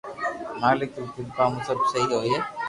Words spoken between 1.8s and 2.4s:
سھي ھوئي